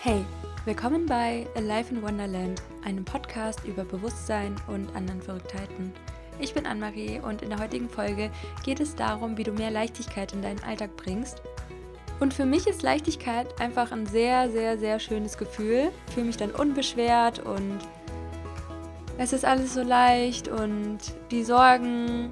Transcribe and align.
Hey, 0.00 0.24
willkommen 0.66 1.06
bei 1.06 1.46
Alive 1.56 1.94
in 1.94 2.02
Wonderland, 2.02 2.62
einem 2.84 3.04
Podcast 3.04 3.64
über 3.64 3.84
Bewusstsein 3.84 4.54
und 4.68 4.94
anderen 4.94 5.20
Verrücktheiten. 5.20 5.92
Ich 6.38 6.54
bin 6.54 6.66
Anne-Marie 6.66 7.20
und 7.20 7.42
in 7.42 7.48
der 7.48 7.58
heutigen 7.58 7.88
Folge 7.88 8.30
geht 8.62 8.78
es 8.78 8.94
darum, 8.94 9.36
wie 9.36 9.42
du 9.42 9.52
mehr 9.52 9.70
Leichtigkeit 9.70 10.32
in 10.32 10.42
deinen 10.42 10.62
Alltag 10.62 10.96
bringst. 10.96 11.42
Und 12.20 12.34
für 12.34 12.44
mich 12.44 12.66
ist 12.66 12.82
Leichtigkeit 12.82 13.60
einfach 13.60 13.90
ein 13.90 14.06
sehr, 14.06 14.50
sehr, 14.50 14.78
sehr 14.78 15.00
schönes 15.00 15.38
Gefühl. 15.38 15.90
Ich 16.08 16.14
fühle 16.14 16.26
mich 16.26 16.36
dann 16.36 16.52
unbeschwert 16.52 17.40
und 17.40 17.78
es 19.18 19.32
ist 19.32 19.44
alles 19.44 19.74
so 19.74 19.82
leicht 19.82 20.46
und 20.46 20.98
die 21.30 21.42
Sorgen, 21.42 22.30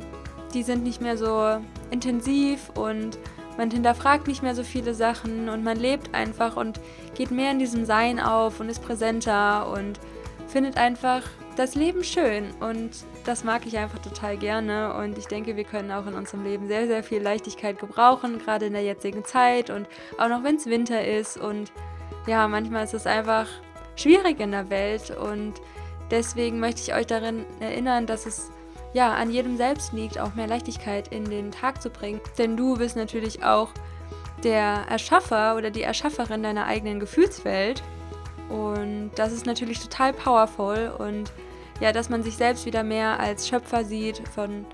die 0.52 0.62
sind 0.62 0.84
nicht 0.84 1.01
mehr 1.01 1.16
so 1.16 1.60
intensiv 1.91 2.70
und 2.77 3.19
man 3.56 3.70
hinterfragt 3.70 4.26
nicht 4.26 4.42
mehr 4.42 4.54
so 4.54 4.62
viele 4.62 4.94
Sachen 4.94 5.48
und 5.48 5.62
man 5.62 5.76
lebt 5.76 6.14
einfach 6.14 6.56
und 6.56 6.80
geht 7.14 7.30
mehr 7.30 7.50
in 7.50 7.58
diesem 7.58 7.84
Sein 7.84 8.20
auf 8.20 8.60
und 8.60 8.68
ist 8.68 8.82
präsenter 8.82 9.70
und 9.70 10.00
findet 10.48 10.77
einfach 10.77 11.22
das 11.56 11.74
Leben 11.74 12.04
schön. 12.04 12.50
Und 12.60 12.90
das 13.24 13.44
mag 13.44 13.66
ich 13.66 13.78
einfach 13.78 13.98
total 14.00 14.36
gerne. 14.36 14.94
Und 14.94 15.18
ich 15.18 15.27
denke, 15.27 15.56
wir 15.56 15.64
können 15.64 15.90
auch 15.92 16.06
in 16.06 16.14
unserem 16.14 16.44
Leben 16.44 16.68
sehr, 16.68 16.86
sehr 16.86 17.02
viel 17.02 17.22
Leichtigkeit 17.22 17.78
gebrauchen, 17.78 18.38
gerade 18.38 18.66
in 18.66 18.72
der 18.72 18.82
jetzigen 18.82 19.24
Zeit 19.24 19.70
und 19.70 19.86
auch 20.18 20.28
noch 20.28 20.42
wenn 20.42 20.56
es 20.56 20.66
Winter 20.66 21.05
ist. 21.05 21.36
Und 21.36 21.72
ja, 22.27 22.46
manchmal 22.48 22.84
ist 22.84 22.94
es 22.94 23.06
einfach 23.06 23.46
schwierig 23.96 24.41
in 24.41 24.50
der 24.50 24.70
Welt. 24.70 25.10
Und 25.10 25.55
deswegen 26.10 26.60
möchte 26.60 26.82
ich 26.82 26.94
euch 26.94 27.06
darin 27.06 27.44
erinnern, 27.60 28.06
dass 28.06 28.27
es 28.27 28.50
ja, 28.95 29.12
an 29.12 29.30
jedem 29.30 29.57
selbst 29.57 29.93
liegt, 29.93 30.19
auch 30.19 30.34
mehr 30.34 30.47
Leichtigkeit 30.47 31.09
in 31.09 31.25
den 31.25 31.51
Tag 31.51 31.83
zu 31.83 31.91
bringen. 31.91 32.21
Denn 32.39 32.57
du 32.57 32.77
bist 32.77 32.97
natürlich 32.97 33.45
auch 33.45 33.70
der 34.42 34.86
Erschaffer 34.89 35.56
oder 35.56 35.70
die 35.70 35.83
Erschafferin 35.83 36.42
deiner 36.42 36.67
eigenen 36.67 37.01
Gefühlswelt. 37.01 37.83
Und 38.48 39.11
das 39.17 39.33
ist 39.33 39.47
natürlich 39.47 39.81
total 39.81 40.12
powerful 40.12 40.92
und 40.98 41.33
ja, 41.81 41.92
dass 41.92 42.09
man 42.09 42.23
sich 42.23 42.36
selbst 42.36 42.67
wieder 42.67 42.84
mehr 42.84 43.19
als 43.19 43.48
Schöpfer 43.48 43.84
sieht 43.84 44.23
von 44.28 44.64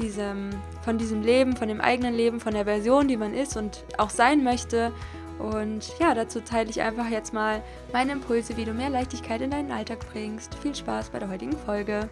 diesem, 0.00 0.50
von 0.82 0.98
diesem 0.98 1.22
Leben, 1.22 1.56
von 1.56 1.68
dem 1.68 1.80
eigenen 1.80 2.14
Leben, 2.14 2.40
von 2.40 2.54
der 2.54 2.64
Version, 2.64 3.06
die 3.06 3.16
man 3.16 3.34
ist 3.34 3.56
und 3.56 3.84
auch 3.98 4.10
sein 4.10 4.42
möchte. 4.42 4.92
Und 5.38 5.98
ja, 5.98 6.14
dazu 6.14 6.40
teile 6.40 6.70
ich 6.70 6.80
einfach 6.80 7.08
jetzt 7.08 7.32
mal 7.32 7.62
meine 7.92 8.12
Impulse, 8.12 8.56
wie 8.56 8.64
du 8.64 8.72
mehr 8.72 8.90
Leichtigkeit 8.90 9.40
in 9.42 9.50
deinen 9.50 9.70
Alltag 9.70 10.00
bringst. 10.12 10.54
Viel 10.56 10.74
Spaß 10.74 11.10
bei 11.10 11.18
der 11.18 11.30
heutigen 11.30 11.56
Folge. 11.56 12.08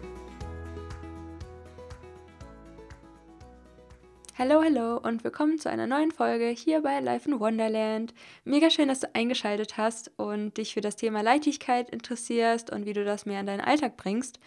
Hallo, 4.41 4.63
hallo 4.63 4.95
und 4.95 5.25
willkommen 5.25 5.59
zu 5.59 5.69
einer 5.69 5.85
neuen 5.85 6.11
Folge 6.11 6.47
hier 6.47 6.79
bei 6.79 7.01
Life 7.01 7.29
in 7.29 7.41
Wonderland. 7.41 8.13
Mega 8.45 8.69
schön, 8.69 8.87
dass 8.87 9.01
du 9.01 9.13
eingeschaltet 9.13 9.75
hast 9.75 10.11
und 10.15 10.55
dich 10.55 10.75
für 10.75 10.79
das 10.79 10.95
Thema 10.95 11.19
Leichtigkeit 11.21 11.89
interessierst 11.89 12.69
und 12.69 12.85
wie 12.85 12.93
du 12.93 13.03
das 13.03 13.25
mehr 13.25 13.41
in 13.41 13.47
deinen 13.47 13.59
Alltag 13.59 13.97
bringst. 13.97 14.39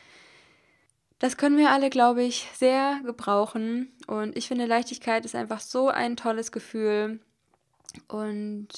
Das 1.19 1.37
können 1.37 1.59
wir 1.59 1.69
alle, 1.73 1.91
glaube 1.91 2.23
ich, 2.23 2.49
sehr 2.55 3.01
gebrauchen 3.05 3.93
und 4.07 4.35
ich 4.35 4.49
finde, 4.49 4.65
Leichtigkeit 4.65 5.27
ist 5.27 5.35
einfach 5.35 5.61
so 5.61 5.89
ein 5.89 6.17
tolles 6.17 6.53
Gefühl 6.53 7.21
und 8.09 8.69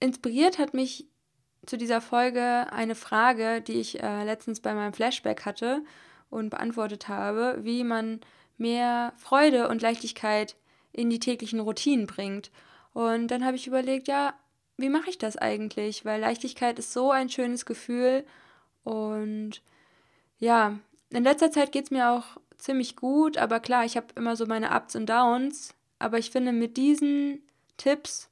inspiriert 0.00 0.58
hat 0.58 0.72
mich 0.72 1.06
zu 1.66 1.76
dieser 1.76 2.00
Folge 2.00 2.66
eine 2.72 2.94
Frage, 2.94 3.60
die 3.60 3.78
ich 3.78 4.02
äh, 4.02 4.24
letztens 4.24 4.60
bei 4.60 4.72
meinem 4.72 4.94
Flashback 4.94 5.44
hatte 5.44 5.84
und 6.30 6.48
beantwortet 6.48 7.08
habe, 7.08 7.58
wie 7.60 7.84
man 7.84 8.20
mehr 8.62 9.12
Freude 9.18 9.68
und 9.68 9.82
Leichtigkeit 9.82 10.56
in 10.92 11.10
die 11.10 11.18
täglichen 11.18 11.60
Routinen 11.60 12.06
bringt. 12.06 12.50
Und 12.94 13.28
dann 13.28 13.44
habe 13.44 13.56
ich 13.56 13.66
überlegt, 13.66 14.08
ja, 14.08 14.34
wie 14.76 14.88
mache 14.88 15.10
ich 15.10 15.18
das 15.18 15.36
eigentlich? 15.36 16.04
Weil 16.04 16.20
Leichtigkeit 16.20 16.78
ist 16.78 16.92
so 16.92 17.10
ein 17.10 17.28
schönes 17.28 17.66
Gefühl. 17.66 18.24
Und 18.84 19.62
ja, 20.38 20.78
in 21.10 21.24
letzter 21.24 21.50
Zeit 21.50 21.72
geht 21.72 21.84
es 21.84 21.90
mir 21.90 22.10
auch 22.10 22.24
ziemlich 22.56 22.96
gut, 22.96 23.36
aber 23.36 23.60
klar, 23.60 23.84
ich 23.84 23.96
habe 23.96 24.06
immer 24.14 24.36
so 24.36 24.46
meine 24.46 24.70
Ups 24.70 24.96
und 24.96 25.08
Downs. 25.08 25.74
Aber 25.98 26.18
ich 26.18 26.30
finde, 26.30 26.52
mit 26.52 26.76
diesen 26.76 27.42
Tipps 27.76 28.28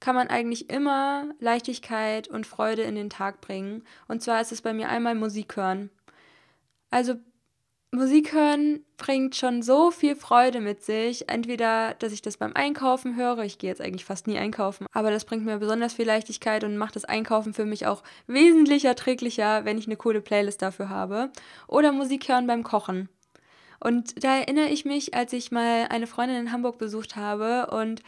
kann 0.00 0.14
man 0.14 0.28
eigentlich 0.28 0.68
immer 0.68 1.30
Leichtigkeit 1.40 2.28
und 2.28 2.46
Freude 2.46 2.82
in 2.82 2.94
den 2.94 3.08
Tag 3.08 3.40
bringen. 3.40 3.84
Und 4.08 4.22
zwar 4.22 4.40
ist 4.40 4.52
es 4.52 4.60
bei 4.60 4.74
mir 4.74 4.88
einmal 4.88 5.14
Musik 5.14 5.56
hören. 5.56 5.90
Also 6.90 7.14
Musik 7.94 8.32
hören 8.32 8.84
bringt 8.96 9.36
schon 9.36 9.62
so 9.62 9.92
viel 9.92 10.16
Freude 10.16 10.60
mit 10.60 10.82
sich. 10.82 11.28
Entweder, 11.28 11.94
dass 11.94 12.12
ich 12.12 12.22
das 12.22 12.36
beim 12.36 12.52
Einkaufen 12.54 13.14
höre, 13.14 13.44
ich 13.44 13.58
gehe 13.58 13.70
jetzt 13.70 13.80
eigentlich 13.80 14.04
fast 14.04 14.26
nie 14.26 14.36
einkaufen, 14.36 14.86
aber 14.92 15.12
das 15.12 15.24
bringt 15.24 15.44
mir 15.44 15.58
besonders 15.58 15.94
viel 15.94 16.06
Leichtigkeit 16.06 16.64
und 16.64 16.76
macht 16.76 16.96
das 16.96 17.04
Einkaufen 17.04 17.54
für 17.54 17.64
mich 17.64 17.86
auch 17.86 18.02
wesentlich 18.26 18.84
erträglicher, 18.84 19.64
wenn 19.64 19.78
ich 19.78 19.86
eine 19.86 19.96
coole 19.96 20.20
Playlist 20.20 20.60
dafür 20.60 20.88
habe. 20.88 21.30
Oder 21.68 21.92
Musik 21.92 22.28
hören 22.28 22.48
beim 22.48 22.64
Kochen. 22.64 23.08
Und 23.78 24.24
da 24.24 24.38
erinnere 24.38 24.70
ich 24.70 24.84
mich, 24.84 25.14
als 25.14 25.32
ich 25.32 25.52
mal 25.52 25.86
eine 25.88 26.08
Freundin 26.08 26.38
in 26.38 26.52
Hamburg 26.52 26.78
besucht 26.78 27.14
habe 27.14 27.70
und 27.70 28.02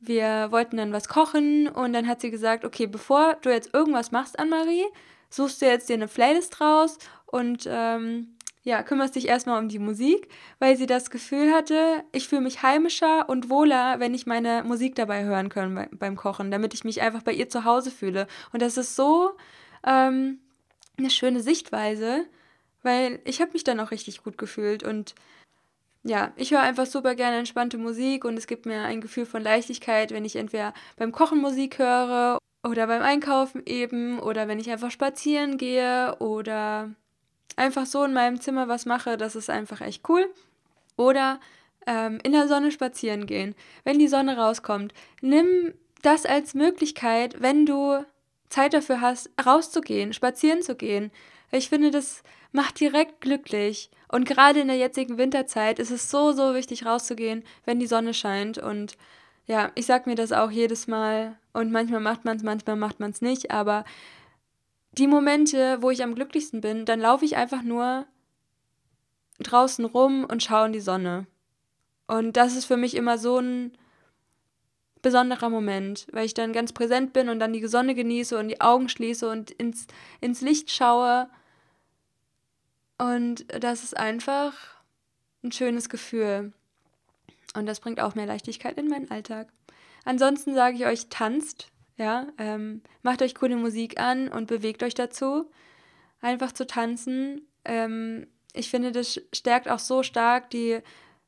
wir 0.00 0.50
wollten 0.50 0.78
dann 0.78 0.92
was 0.92 1.08
kochen 1.08 1.68
und 1.68 1.92
dann 1.92 2.08
hat 2.08 2.20
sie 2.20 2.30
gesagt, 2.30 2.64
okay, 2.64 2.86
bevor 2.86 3.36
du 3.42 3.50
jetzt 3.50 3.72
irgendwas 3.72 4.10
machst, 4.10 4.38
Anne-Marie, 4.38 4.86
suchst 5.30 5.62
du 5.62 5.66
jetzt 5.66 5.88
dir 5.88 5.94
eine 5.94 6.08
Playlist 6.08 6.60
raus 6.60 6.98
und 7.26 7.68
ähm, 7.68 8.37
ja, 8.68 8.82
kümmerst 8.82 9.16
dich 9.16 9.28
erstmal 9.28 9.58
um 9.62 9.70
die 9.70 9.78
Musik, 9.78 10.28
weil 10.58 10.76
sie 10.76 10.84
das 10.84 11.08
Gefühl 11.08 11.54
hatte, 11.54 12.04
ich 12.12 12.28
fühle 12.28 12.42
mich 12.42 12.62
heimischer 12.62 13.26
und 13.26 13.48
wohler, 13.48 13.98
wenn 13.98 14.12
ich 14.12 14.26
meine 14.26 14.62
Musik 14.62 14.94
dabei 14.94 15.24
hören 15.24 15.48
kann 15.48 15.88
beim 15.92 16.16
Kochen, 16.16 16.50
damit 16.50 16.74
ich 16.74 16.84
mich 16.84 17.00
einfach 17.00 17.22
bei 17.22 17.32
ihr 17.32 17.48
zu 17.48 17.64
Hause 17.64 17.90
fühle. 17.90 18.26
Und 18.52 18.60
das 18.60 18.76
ist 18.76 18.94
so 18.94 19.30
ähm, 19.86 20.40
eine 20.98 21.08
schöne 21.08 21.40
Sichtweise, 21.40 22.26
weil 22.82 23.20
ich 23.24 23.40
habe 23.40 23.52
mich 23.54 23.64
dann 23.64 23.80
auch 23.80 23.90
richtig 23.90 24.22
gut 24.22 24.36
gefühlt 24.36 24.82
und 24.82 25.14
ja, 26.04 26.32
ich 26.36 26.50
höre 26.50 26.60
einfach 26.60 26.86
super 26.86 27.14
gerne 27.14 27.38
entspannte 27.38 27.78
Musik 27.78 28.26
und 28.26 28.36
es 28.36 28.46
gibt 28.46 28.66
mir 28.66 28.82
ein 28.82 29.00
Gefühl 29.00 29.24
von 29.24 29.42
Leichtigkeit, 29.42 30.10
wenn 30.10 30.26
ich 30.26 30.36
entweder 30.36 30.74
beim 30.96 31.12
Kochen 31.12 31.40
Musik 31.40 31.78
höre 31.78 32.36
oder 32.62 32.86
beim 32.86 33.00
Einkaufen 33.00 33.62
eben 33.64 34.18
oder 34.18 34.46
wenn 34.46 34.60
ich 34.60 34.70
einfach 34.70 34.90
spazieren 34.90 35.56
gehe 35.56 36.16
oder 36.18 36.90
einfach 37.56 37.86
so 37.86 38.04
in 38.04 38.12
meinem 38.12 38.40
Zimmer 38.40 38.68
was 38.68 38.86
mache, 38.86 39.16
das 39.16 39.36
ist 39.36 39.50
einfach 39.50 39.80
echt 39.80 40.08
cool. 40.08 40.28
Oder 40.96 41.40
ähm, 41.86 42.18
in 42.22 42.32
der 42.32 42.48
Sonne 42.48 42.70
spazieren 42.70 43.26
gehen. 43.26 43.54
Wenn 43.84 43.98
die 43.98 44.08
Sonne 44.08 44.36
rauskommt, 44.36 44.92
nimm 45.20 45.74
das 46.02 46.26
als 46.26 46.54
Möglichkeit, 46.54 47.40
wenn 47.40 47.66
du 47.66 48.04
Zeit 48.48 48.74
dafür 48.74 49.00
hast, 49.00 49.30
rauszugehen, 49.44 50.12
spazieren 50.12 50.62
zu 50.62 50.74
gehen. 50.74 51.10
Ich 51.50 51.68
finde, 51.68 51.90
das 51.90 52.22
macht 52.52 52.80
direkt 52.80 53.20
glücklich. 53.20 53.90
Und 54.10 54.26
gerade 54.26 54.60
in 54.60 54.68
der 54.68 54.76
jetzigen 54.76 55.18
Winterzeit 55.18 55.78
ist 55.78 55.90
es 55.90 56.10
so, 56.10 56.32
so 56.32 56.54
wichtig, 56.54 56.86
rauszugehen, 56.86 57.44
wenn 57.64 57.78
die 57.78 57.86
Sonne 57.86 58.14
scheint. 58.14 58.58
Und 58.58 58.96
ja, 59.46 59.70
ich 59.74 59.86
sag 59.86 60.06
mir 60.06 60.14
das 60.14 60.32
auch 60.32 60.50
jedes 60.50 60.86
Mal. 60.86 61.38
Und 61.52 61.72
manchmal 61.72 62.00
macht 62.00 62.24
man 62.24 62.36
es, 62.36 62.42
manchmal 62.42 62.76
macht 62.76 63.00
man 63.00 63.10
es 63.10 63.20
nicht. 63.20 63.50
Aber 63.50 63.84
die 64.92 65.06
Momente, 65.06 65.80
wo 65.80 65.90
ich 65.90 66.02
am 66.02 66.14
glücklichsten 66.14 66.60
bin, 66.60 66.84
dann 66.84 67.00
laufe 67.00 67.24
ich 67.24 67.36
einfach 67.36 67.62
nur 67.62 68.06
draußen 69.40 69.84
rum 69.84 70.24
und 70.24 70.42
schaue 70.42 70.66
in 70.66 70.72
die 70.72 70.80
Sonne. 70.80 71.26
Und 72.06 72.36
das 72.36 72.56
ist 72.56 72.64
für 72.64 72.76
mich 72.76 72.94
immer 72.94 73.18
so 73.18 73.38
ein 73.38 73.76
besonderer 75.02 75.48
Moment, 75.48 76.06
weil 76.12 76.26
ich 76.26 76.34
dann 76.34 76.52
ganz 76.52 76.72
präsent 76.72 77.12
bin 77.12 77.28
und 77.28 77.38
dann 77.38 77.52
die 77.52 77.66
Sonne 77.66 77.94
genieße 77.94 78.38
und 78.38 78.48
die 78.48 78.60
Augen 78.60 78.88
schließe 78.88 79.28
und 79.28 79.50
ins, 79.52 79.86
ins 80.20 80.40
Licht 80.40 80.70
schaue. 80.70 81.28
Und 82.96 83.46
das 83.62 83.84
ist 83.84 83.96
einfach 83.96 84.54
ein 85.44 85.52
schönes 85.52 85.88
Gefühl. 85.88 86.52
Und 87.54 87.66
das 87.66 87.80
bringt 87.80 88.00
auch 88.00 88.14
mehr 88.14 88.26
Leichtigkeit 88.26 88.76
in 88.76 88.88
meinen 88.88 89.10
Alltag. 89.10 89.48
Ansonsten 90.04 90.54
sage 90.54 90.76
ich 90.76 90.86
euch, 90.86 91.08
tanzt, 91.08 91.68
ja, 91.98 92.28
ähm, 92.38 92.82
macht 93.02 93.22
euch 93.22 93.34
coole 93.34 93.56
Musik 93.56 94.00
an 94.00 94.28
und 94.28 94.46
bewegt 94.46 94.82
euch 94.82 94.94
dazu, 94.94 95.50
einfach 96.20 96.52
zu 96.52 96.66
tanzen. 96.66 97.42
Ähm, 97.64 98.28
ich 98.54 98.70
finde, 98.70 98.92
das 98.92 99.20
stärkt 99.34 99.68
auch 99.68 99.80
so 99.80 100.02
stark 100.02 100.48
die 100.50 100.78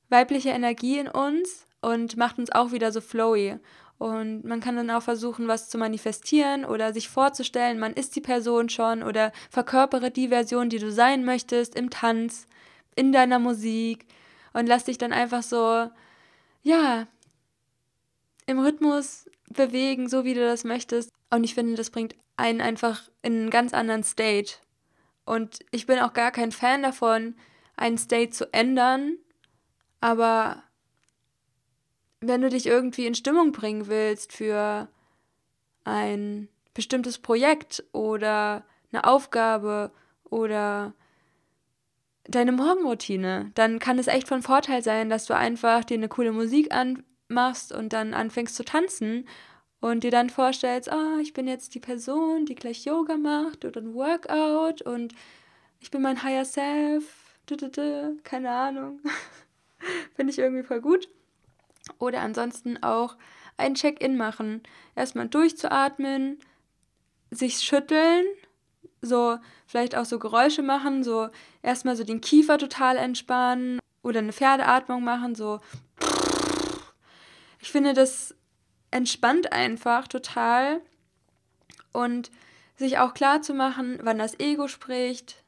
weibliche 0.08 0.50
Energie 0.50 0.98
in 0.98 1.08
uns 1.08 1.66
und 1.82 2.16
macht 2.16 2.38
uns 2.38 2.50
auch 2.52 2.72
wieder 2.72 2.92
so 2.92 3.00
flowy. 3.00 3.58
Und 3.98 4.44
man 4.44 4.60
kann 4.60 4.76
dann 4.76 4.90
auch 4.90 5.02
versuchen, 5.02 5.46
was 5.46 5.68
zu 5.68 5.76
manifestieren 5.76 6.64
oder 6.64 6.94
sich 6.94 7.10
vorzustellen, 7.10 7.78
man 7.78 7.92
ist 7.92 8.16
die 8.16 8.22
Person 8.22 8.70
schon 8.70 9.02
oder 9.02 9.30
verkörpere 9.50 10.10
die 10.10 10.28
Version, 10.28 10.70
die 10.70 10.78
du 10.78 10.90
sein 10.90 11.24
möchtest, 11.24 11.74
im 11.74 11.90
Tanz, 11.90 12.46
in 12.96 13.12
deiner 13.12 13.38
Musik 13.38 14.06
und 14.54 14.66
lass 14.66 14.84
dich 14.84 14.96
dann 14.96 15.12
einfach 15.12 15.42
so, 15.42 15.90
ja, 16.62 17.06
im 18.46 18.58
Rhythmus 18.58 19.29
bewegen, 19.50 20.08
so 20.08 20.24
wie 20.24 20.34
du 20.34 20.40
das 20.40 20.64
möchtest. 20.64 21.10
Und 21.30 21.44
ich 21.44 21.54
finde, 21.54 21.74
das 21.74 21.90
bringt 21.90 22.14
einen 22.36 22.60
einfach 22.60 23.02
in 23.22 23.34
einen 23.34 23.50
ganz 23.50 23.74
anderen 23.74 24.02
State. 24.02 24.54
Und 25.24 25.60
ich 25.70 25.86
bin 25.86 25.98
auch 25.98 26.12
gar 26.12 26.30
kein 26.30 26.52
Fan 26.52 26.82
davon, 26.82 27.36
einen 27.76 27.98
State 27.98 28.30
zu 28.30 28.52
ändern. 28.52 29.18
Aber 30.00 30.62
wenn 32.20 32.40
du 32.40 32.48
dich 32.48 32.66
irgendwie 32.66 33.06
in 33.06 33.14
Stimmung 33.14 33.52
bringen 33.52 33.88
willst 33.88 34.32
für 34.32 34.88
ein 35.84 36.48
bestimmtes 36.74 37.18
Projekt 37.18 37.84
oder 37.92 38.64
eine 38.92 39.04
Aufgabe 39.04 39.92
oder 40.24 40.94
deine 42.24 42.52
Morgenroutine, 42.52 43.50
dann 43.54 43.78
kann 43.78 43.98
es 43.98 44.06
echt 44.06 44.28
von 44.28 44.42
Vorteil 44.42 44.82
sein, 44.82 45.10
dass 45.10 45.26
du 45.26 45.34
einfach 45.34 45.84
dir 45.84 45.94
eine 45.94 46.08
coole 46.08 46.32
Musik 46.32 46.72
anmachst 47.30 47.72
und 47.72 47.92
dann 47.92 48.12
anfängst 48.12 48.56
zu 48.56 48.64
tanzen 48.64 49.26
und 49.80 50.04
dir 50.04 50.10
dann 50.10 50.28
vorstellst, 50.28 50.90
oh, 50.92 51.18
ich 51.20 51.32
bin 51.32 51.48
jetzt 51.48 51.74
die 51.74 51.80
Person, 51.80 52.44
die 52.44 52.54
gleich 52.54 52.84
Yoga 52.84 53.16
macht 53.16 53.64
oder 53.64 53.80
ein 53.80 53.94
Workout 53.94 54.82
und 54.82 55.14
ich 55.80 55.90
bin 55.90 56.02
mein 56.02 56.22
Higher 56.22 56.44
Self, 56.44 57.04
keine 58.22 58.50
Ahnung. 58.50 59.00
Finde 60.14 60.32
ich 60.32 60.38
irgendwie 60.38 60.62
voll 60.62 60.80
gut. 60.80 61.08
Oder 61.98 62.20
ansonsten 62.20 62.82
auch 62.82 63.16
ein 63.56 63.74
Check-in 63.74 64.16
machen. 64.16 64.62
Erstmal 64.94 65.26
durchzuatmen, 65.26 66.38
sich 67.30 67.60
schütteln, 67.60 68.26
so 69.00 69.38
vielleicht 69.66 69.96
auch 69.96 70.04
so 70.04 70.18
Geräusche 70.18 70.62
machen, 70.62 71.02
so 71.02 71.30
erstmal 71.62 71.96
so 71.96 72.04
den 72.04 72.20
Kiefer 72.20 72.58
total 72.58 72.98
entspannen 72.98 73.80
oder 74.02 74.18
eine 74.18 74.32
Pferdeatmung 74.32 75.02
machen, 75.02 75.34
so. 75.34 75.60
Ich 77.60 77.70
finde, 77.70 77.92
das 77.92 78.34
entspannt 78.90 79.52
einfach 79.52 80.08
total 80.08 80.80
und 81.92 82.30
sich 82.76 82.98
auch 82.98 83.14
klar 83.14 83.42
zu 83.42 83.54
machen, 83.54 83.98
wann 84.02 84.18
das 84.18 84.38
Ego 84.40 84.68
spricht, 84.68 85.42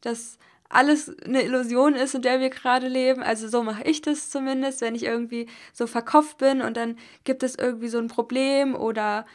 dass 0.00 0.38
alles 0.68 1.12
eine 1.24 1.42
Illusion 1.42 1.94
ist, 1.94 2.14
in 2.14 2.22
der 2.22 2.38
wir 2.40 2.48
gerade 2.48 2.86
leben. 2.86 3.22
Also 3.22 3.48
so 3.48 3.62
mache 3.62 3.82
ich 3.84 4.02
das 4.02 4.30
zumindest, 4.30 4.80
wenn 4.80 4.94
ich 4.94 5.04
irgendwie 5.04 5.48
so 5.72 5.86
verkopft 5.86 6.38
bin 6.38 6.62
und 6.62 6.76
dann 6.76 6.96
gibt 7.24 7.42
es 7.42 7.56
irgendwie 7.56 7.88
so 7.88 7.98
ein 7.98 8.08
Problem 8.08 8.76
oder 8.76 9.26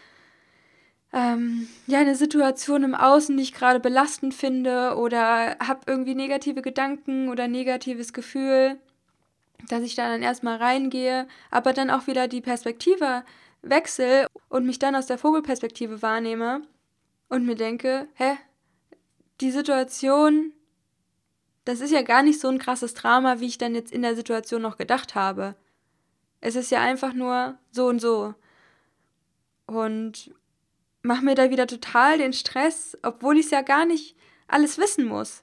ähm, 1.12 1.68
ja 1.88 2.00
eine 2.00 2.16
Situation 2.16 2.84
im 2.84 2.96
Außen, 2.96 3.36
die 3.36 3.44
ich 3.44 3.54
gerade 3.54 3.82
belastend 3.82 4.34
finde 4.34 4.96
oder 4.96 5.58
habe 5.60 5.82
irgendwie 5.88 6.16
negative 6.16 6.62
Gedanken 6.62 7.30
oder 7.30 7.48
negatives 7.48 8.14
Gefühl, 8.14 8.78
dass 9.70 9.84
ich 9.84 9.96
da 9.96 10.08
dann 10.08 10.24
erstmal 10.24 10.58
reingehe, 10.58 11.28
aber 11.52 11.74
dann 11.74 11.90
auch 11.90 12.08
wieder 12.08 12.28
die 12.28 12.42
Perspektive 12.42 13.24
wechsle 13.62 14.28
und 14.50 14.66
mich 14.66 14.80
dann 14.80 14.96
aus 14.96 15.08
der 15.08 15.18
Vogelperspektive 15.18 16.02
wahrnehme 16.02 16.62
und 17.30 17.46
mir 17.46 17.56
denke, 17.56 18.08
hä, 18.16 18.38
die 19.42 19.52
Situation 19.52 20.54
das 21.66 21.82
ist 21.82 21.92
ja 21.92 22.04
gar 22.04 22.22
nicht 22.22 22.40
so 22.40 22.48
ein 22.48 22.60
krasses 22.60 22.94
Drama, 22.94 23.40
wie 23.40 23.48
ich 23.48 23.58
dann 23.58 23.76
jetzt 23.76 23.92
in 23.92 24.04
der 24.04 24.16
Situation 24.16 24.62
noch 24.62 24.78
gedacht 24.78 25.16
habe. 25.16 25.56
Es 26.40 26.56
ist 26.56 26.70
ja 26.70 26.80
einfach 26.80 27.14
nur 27.14 27.58
so 27.72 27.88
und 27.88 28.00
so. 28.00 28.36
Und 29.66 30.32
mach 31.02 31.22
mir 31.22 31.34
da 31.34 31.50
wieder 31.50 31.66
total 31.66 32.20
den 32.20 32.34
Stress, 32.34 32.96
obwohl 33.02 33.40
ich 33.40 33.46
es 33.46 33.52
ja 33.52 33.64
gar 33.64 33.86
nicht 33.86 34.16
alles 34.48 34.78
wissen 34.78 35.06
muss. 35.06 35.42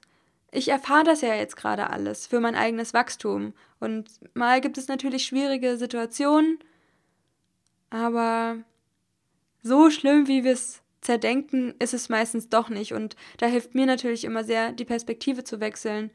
Ich 0.55 0.69
erfahre 0.69 1.03
das 1.03 1.21
ja 1.21 1.33
jetzt 1.33 1.55
gerade 1.55 1.89
alles 1.89 2.27
für 2.27 2.39
mein 2.39 2.53
eigenes 2.53 2.93
Wachstum. 2.93 3.53
Und 3.79 4.07
mal 4.35 4.61
gibt 4.61 4.77
es 4.77 4.87
natürlich 4.87 5.25
schwierige 5.25 5.77
Situationen, 5.77 6.59
aber 7.89 8.57
so 9.63 9.89
schlimm, 9.89 10.27
wie 10.27 10.43
wir 10.43 10.53
es 10.53 10.83
zerdenken, 11.01 11.73
ist 11.79 11.95
es 11.95 12.07
meistens 12.07 12.49
doch 12.49 12.69
nicht. 12.69 12.93
Und 12.93 13.15
da 13.37 13.47
hilft 13.47 13.73
mir 13.73 13.87
natürlich 13.87 14.25
immer 14.25 14.43
sehr, 14.43 14.71
die 14.71 14.85
Perspektive 14.85 15.43
zu 15.43 15.59
wechseln 15.59 16.11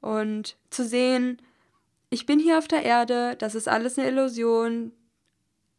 und 0.00 0.56
zu 0.70 0.84
sehen, 0.84 1.42
ich 2.08 2.24
bin 2.24 2.38
hier 2.38 2.58
auf 2.58 2.68
der 2.68 2.82
Erde, 2.82 3.36
das 3.36 3.54
ist 3.54 3.68
alles 3.68 3.98
eine 3.98 4.08
Illusion, 4.08 4.92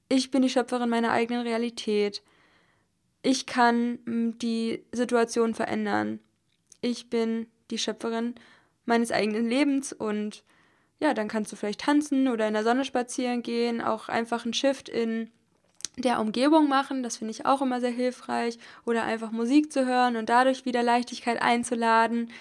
ich 0.08 0.30
bin 0.32 0.44
die 0.44 0.50
Schöpferin 0.50 0.90
meiner 0.90 1.12
eigenen 1.12 1.42
Realität, 1.42 2.24
ich 3.24 3.46
kann 3.48 4.00
hm, 4.06 4.38
die 4.38 4.84
Situation 4.92 5.54
verändern, 5.56 6.20
ich 6.82 7.10
bin 7.10 7.48
die 7.74 7.78
Schöpferin 7.80 8.36
meines 8.86 9.12
eigenen 9.12 9.48
Lebens 9.50 9.94
und 9.94 10.44
ja, 11.00 11.14
dann 11.14 11.28
kannst 11.28 11.52
du 11.52 11.56
vielleicht 11.56 11.82
tanzen 11.82 12.28
oder 12.28 12.48
in 12.48 12.54
der 12.54 12.64
Sonne 12.64 12.86
spazieren 12.86 13.44
gehen, 13.44 13.82
auch 13.82 14.08
einfach 14.08 14.46
ein 14.46 14.54
Shift 14.54 14.88
in 14.88 15.30
der 15.98 16.20
Umgebung 16.20 16.70
machen, 16.70 17.04
das 17.04 17.18
finde 17.18 17.32
ich 17.32 17.46
auch 17.46 17.62
immer 17.62 17.80
sehr 17.80 17.92
hilfreich, 17.92 18.58
oder 18.86 19.04
einfach 19.04 19.32
Musik 19.32 19.72
zu 19.72 19.86
hören 19.86 20.16
und 20.16 20.30
dadurch 20.30 20.66
wieder 20.66 20.82
Leichtigkeit 20.82 21.42
einzuladen. 21.42 22.32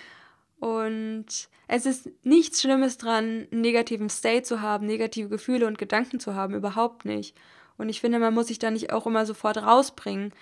Und 0.58 1.26
es 1.68 1.86
ist 1.86 2.08
nichts 2.22 2.62
Schlimmes 2.62 2.98
dran, 2.98 3.48
einen 3.50 3.60
negativen 3.60 4.08
State 4.08 4.44
zu 4.44 4.62
haben, 4.62 4.86
negative 4.86 5.28
Gefühle 5.28 5.66
und 5.66 5.78
Gedanken 5.78 6.20
zu 6.20 6.34
haben, 6.34 6.54
überhaupt 6.54 7.04
nicht. 7.04 7.36
Und 7.78 7.88
ich 7.88 8.00
finde, 8.00 8.18
man 8.18 8.32
muss 8.32 8.46
sich 8.46 8.58
da 8.58 8.70
nicht 8.70 8.92
auch 8.92 9.06
immer 9.06 9.26
sofort 9.26 9.58
rausbringen. 9.58 10.32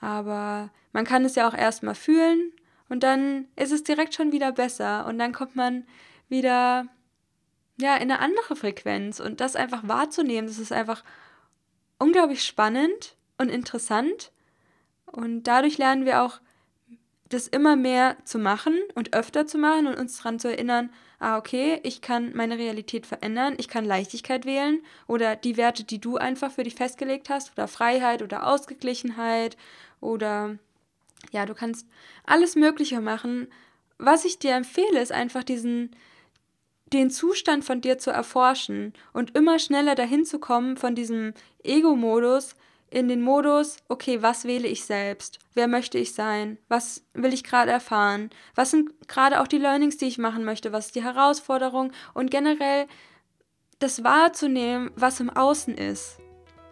Aber 0.00 0.70
man 0.92 1.04
kann 1.04 1.24
es 1.24 1.36
ja 1.36 1.48
auch 1.48 1.54
erstmal 1.54 1.94
fühlen 1.94 2.52
und 2.94 3.00
dann 3.00 3.48
ist 3.56 3.72
es 3.72 3.82
direkt 3.82 4.14
schon 4.14 4.30
wieder 4.30 4.52
besser 4.52 5.06
und 5.06 5.18
dann 5.18 5.32
kommt 5.32 5.56
man 5.56 5.84
wieder 6.28 6.86
ja 7.76 7.96
in 7.96 8.02
eine 8.02 8.20
andere 8.20 8.54
Frequenz 8.54 9.18
und 9.18 9.40
das 9.40 9.56
einfach 9.56 9.88
wahrzunehmen, 9.88 10.46
das 10.46 10.60
ist 10.60 10.70
einfach 10.70 11.02
unglaublich 11.98 12.44
spannend 12.44 13.16
und 13.36 13.48
interessant. 13.48 14.30
Und 15.06 15.42
dadurch 15.42 15.76
lernen 15.76 16.04
wir 16.04 16.22
auch, 16.22 16.38
das 17.28 17.48
immer 17.48 17.74
mehr 17.74 18.16
zu 18.24 18.38
machen 18.38 18.78
und 18.94 19.12
öfter 19.12 19.44
zu 19.44 19.58
machen 19.58 19.88
und 19.88 19.98
uns 19.98 20.18
daran 20.18 20.38
zu 20.38 20.46
erinnern, 20.46 20.88
ah, 21.18 21.36
okay, 21.36 21.80
ich 21.82 22.00
kann 22.00 22.30
meine 22.36 22.58
Realität 22.58 23.06
verändern, 23.06 23.54
ich 23.56 23.66
kann 23.66 23.84
Leichtigkeit 23.84 24.44
wählen 24.44 24.78
oder 25.08 25.34
die 25.34 25.56
Werte, 25.56 25.82
die 25.82 26.00
du 26.00 26.16
einfach 26.16 26.52
für 26.52 26.62
dich 26.62 26.76
festgelegt 26.76 27.28
hast, 27.28 27.50
oder 27.54 27.66
Freiheit 27.66 28.22
oder 28.22 28.46
Ausgeglichenheit 28.46 29.56
oder 30.00 30.58
ja, 31.32 31.46
du 31.46 31.54
kannst 31.54 31.86
alles 32.24 32.56
Mögliche 32.56 33.00
machen. 33.00 33.48
Was 33.98 34.24
ich 34.24 34.38
dir 34.38 34.54
empfehle, 34.54 35.00
ist 35.00 35.12
einfach 35.12 35.44
diesen 35.44 35.94
den 36.92 37.10
Zustand 37.10 37.64
von 37.64 37.80
dir 37.80 37.98
zu 37.98 38.10
erforschen 38.10 38.92
und 39.12 39.36
immer 39.36 39.58
schneller 39.58 39.94
dahin 39.94 40.24
zu 40.24 40.38
kommen 40.38 40.76
von 40.76 40.94
diesem 40.94 41.34
Ego-Modus 41.64 42.54
in 42.90 43.08
den 43.08 43.22
Modus, 43.22 43.78
okay, 43.88 44.22
was 44.22 44.44
wähle 44.44 44.68
ich 44.68 44.84
selbst? 44.84 45.40
Wer 45.54 45.66
möchte 45.66 45.98
ich 45.98 46.14
sein? 46.14 46.58
Was 46.68 47.02
will 47.12 47.32
ich 47.32 47.42
gerade 47.42 47.72
erfahren? 47.72 48.30
Was 48.54 48.70
sind 48.70 49.08
gerade 49.08 49.40
auch 49.40 49.48
die 49.48 49.58
Learnings, 49.58 49.96
die 49.96 50.04
ich 50.04 50.18
machen 50.18 50.44
möchte? 50.44 50.72
Was 50.72 50.86
ist 50.86 50.94
die 50.94 51.02
Herausforderung? 51.02 51.90
Und 52.12 52.30
generell 52.30 52.86
das 53.80 54.04
wahrzunehmen, 54.04 54.92
was 54.94 55.18
im 55.18 55.30
Außen 55.30 55.74
ist. 55.76 56.18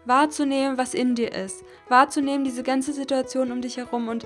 Wahrzunehmen, 0.05 0.77
was 0.77 0.93
in 0.93 1.15
dir 1.15 1.33
ist. 1.33 1.63
Wahrzunehmen, 1.89 2.43
diese 2.43 2.63
ganze 2.63 2.93
Situation 2.93 3.51
um 3.51 3.61
dich 3.61 3.77
herum 3.77 4.07
und 4.07 4.25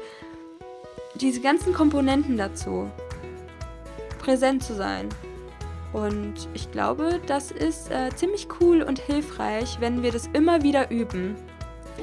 diese 1.16 1.42
ganzen 1.42 1.74
Komponenten 1.74 2.38
dazu. 2.38 2.90
Präsent 4.20 4.64
zu 4.64 4.74
sein. 4.74 5.10
Und 5.94 6.50
ich 6.54 6.72
glaube, 6.72 7.22
das 7.28 7.52
ist 7.52 7.92
äh, 7.92 8.10
ziemlich 8.16 8.48
cool 8.60 8.82
und 8.82 9.00
hilfreich, 9.00 9.78
wenn 9.80 10.04
wir 10.04 10.12
das 10.12 10.30
immer 10.34 10.64
wieder 10.64 10.92
üben. 10.92 11.36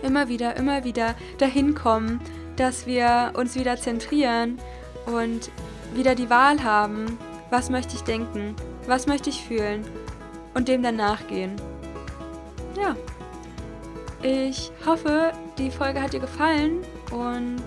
Immer 0.03 0.29
wieder, 0.29 0.57
immer 0.57 0.85
wieder 0.85 1.15
dahin 1.39 1.75
kommen, 1.75 2.21
dass 2.57 2.87
wir 2.87 3.33
uns 3.35 3.55
wieder 3.55 3.77
zentrieren 3.77 4.59
und 5.07 5.51
wieder 5.95 6.15
die 6.15 6.31
Wahl 6.31 6.63
haben, 6.65 7.19
was 7.51 7.71
möchte 7.71 7.95
ich 7.95 8.03
denken, 8.03 8.57
was 8.87 9.07
möchte 9.07 9.31
ich 9.31 9.45
fühlen 9.45 9.85
und 10.55 10.69
dem 10.69 10.83
dann 10.83 10.97
nachgehen. 10.97 11.55
Ja, 12.77 12.97
ich 14.25 14.73
hoffe, 14.87 15.33
die 15.59 15.71
Folge 15.71 16.01
hat 16.01 16.15
dir 16.15 16.21
gefallen 16.21 16.83
und 17.13 17.63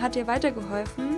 hat 0.00 0.16
dir 0.16 0.26
weitergeholfen. 0.26 1.16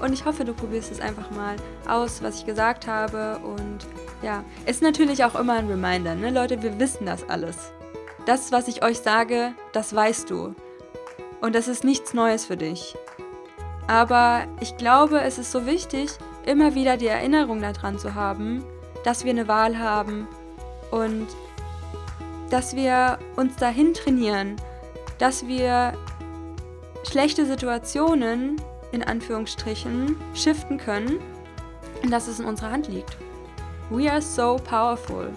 Und 0.00 0.12
ich 0.14 0.24
hoffe, 0.24 0.46
du 0.46 0.54
probierst 0.54 0.90
es 0.90 1.00
einfach 1.00 1.30
mal 1.30 1.56
aus, 1.86 2.22
was 2.22 2.38
ich 2.38 2.46
gesagt 2.46 2.86
habe. 2.86 3.38
Und 3.44 3.86
ja, 4.22 4.42
ist 4.64 4.80
natürlich 4.80 5.24
auch 5.24 5.34
immer 5.34 5.52
ein 5.54 5.68
Reminder, 5.68 6.14
ne 6.14 6.30
Leute, 6.30 6.62
wir 6.62 6.78
wissen 6.80 7.04
das 7.04 7.28
alles. 7.28 7.70
Das, 8.24 8.50
was 8.50 8.66
ich 8.66 8.82
euch 8.82 9.00
sage, 9.00 9.52
das 9.72 9.94
weißt 9.94 10.30
du. 10.30 10.54
Und 11.42 11.54
das 11.54 11.68
ist 11.68 11.84
nichts 11.84 12.14
Neues 12.14 12.46
für 12.46 12.56
dich. 12.56 12.96
Aber 13.86 14.46
ich 14.60 14.78
glaube, 14.78 15.20
es 15.20 15.36
ist 15.36 15.52
so 15.52 15.66
wichtig, 15.66 16.10
immer 16.46 16.74
wieder 16.74 16.96
die 16.96 17.08
Erinnerung 17.08 17.60
daran 17.60 17.98
zu 17.98 18.14
haben, 18.14 18.64
dass 19.04 19.24
wir 19.24 19.30
eine 19.30 19.48
Wahl 19.48 19.78
haben 19.78 20.26
und 20.90 21.26
dass 22.50 22.76
wir 22.76 23.18
uns 23.36 23.56
dahin 23.56 23.94
trainieren, 23.94 24.56
dass 25.18 25.46
wir 25.46 25.94
schlechte 27.04 27.46
Situationen 27.46 28.60
in 28.92 29.02
Anführungsstrichen 29.02 30.16
shiften 30.34 30.78
können 30.78 31.18
und 32.02 32.10
dass 32.10 32.28
es 32.28 32.40
in 32.40 32.46
unserer 32.46 32.70
Hand 32.70 32.88
liegt. 32.88 33.16
We 33.90 34.10
are 34.10 34.22
so 34.22 34.56
powerful. 34.56 35.30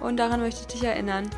Und 0.00 0.16
daran 0.16 0.40
möchte 0.40 0.60
ich 0.60 0.66
dich 0.66 0.84
erinnern. 0.84 1.28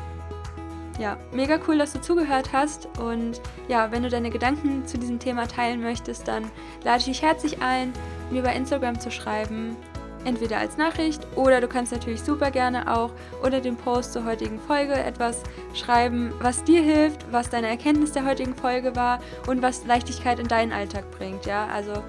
Ja, 0.99 1.17
mega 1.31 1.57
cool, 1.67 1.77
dass 1.77 1.93
du 1.93 2.01
zugehört 2.01 2.53
hast. 2.53 2.87
Und 2.99 3.41
ja, 3.67 3.91
wenn 3.91 4.03
du 4.03 4.09
deine 4.09 4.29
Gedanken 4.29 4.85
zu 4.85 4.97
diesem 4.97 5.17
Thema 5.17 5.47
teilen 5.47 5.81
möchtest, 5.81 6.27
dann 6.27 6.51
lade 6.83 6.99
ich 6.99 7.05
dich 7.05 7.21
herzlich 7.21 7.61
ein, 7.61 7.91
mir 8.29 8.43
bei 8.43 8.53
Instagram 8.55 8.99
zu 8.99 9.09
schreiben. 9.09 9.75
Entweder 10.25 10.57
als 10.57 10.77
Nachricht 10.77 11.25
oder 11.35 11.61
du 11.61 11.67
kannst 11.67 11.91
natürlich 11.91 12.21
super 12.21 12.51
gerne 12.51 12.91
auch 12.93 13.11
unter 13.41 13.61
dem 13.61 13.75
Post 13.75 14.13
zur 14.13 14.25
heutigen 14.25 14.59
Folge 14.59 14.93
etwas 14.93 15.41
schreiben, 15.73 16.33
was 16.39 16.63
dir 16.63 16.81
hilft, 16.81 17.31
was 17.31 17.49
deine 17.49 17.67
Erkenntnis 17.67 18.11
der 18.11 18.25
heutigen 18.25 18.55
Folge 18.55 18.95
war 18.95 19.19
und 19.47 19.61
was 19.61 19.85
Leichtigkeit 19.85 20.39
in 20.39 20.47
deinen 20.47 20.71
Alltag 20.71 21.09
bringt. 21.11 21.45
Ja, 21.45 21.67
also 21.67 22.03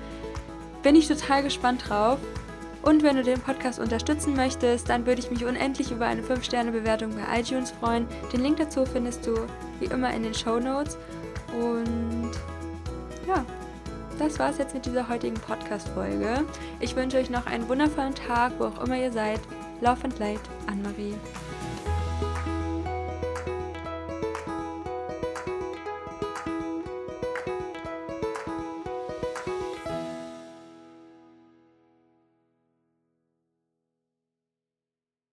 bin 0.83 0.97
ich 0.97 1.09
total 1.09 1.43
gespannt 1.43 1.89
drauf. 1.89 2.19
Und 2.83 3.05
wenn 3.05 3.15
du 3.15 3.23
den 3.23 3.41
Podcast 3.41 3.79
unterstützen 3.79 4.35
möchtest, 4.35 4.89
dann 4.89 5.07
würde 5.07 5.21
ich 5.21 5.31
mich 5.31 5.45
unendlich 5.45 5.93
über 5.93 6.07
eine 6.07 6.23
5-Sterne-Bewertung 6.23 7.13
bei 7.15 7.41
iTunes 7.41 7.71
freuen. 7.71 8.09
Den 8.33 8.43
Link 8.43 8.57
dazu 8.57 8.85
findest 8.85 9.25
du 9.25 9.35
wie 9.79 9.85
immer 9.85 10.13
in 10.13 10.25
den 10.25 10.35
Show 10.35 10.59
Notes. 10.59 10.99
Und 11.53 12.33
ja, 13.29 13.45
das 14.23 14.39
war 14.39 14.51
es 14.51 14.59
jetzt 14.59 14.75
mit 14.75 14.87
dieser 14.87 15.09
heutigen 15.09 15.35
Podcast-Folge. 15.35 16.45
Ich 16.79 16.95
wünsche 16.95 17.17
euch 17.19 17.29
noch 17.29 17.47
einen 17.47 17.69
wundervollen 17.69 18.15
Tag, 18.15 18.53
wo 18.59 18.67
auch 18.67 18.85
immer 18.85 18.97
ihr 18.97 19.11
seid. 19.11 19.41
Lauf 19.81 20.05
and 20.05 20.17
Light, 20.21 20.41
Anne-Marie. 20.69 21.15